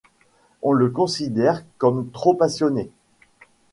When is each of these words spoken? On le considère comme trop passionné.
On 0.63 0.73
le 0.73 0.89
considère 0.89 1.63
comme 1.77 2.09
trop 2.09 2.33
passionné. 2.33 2.89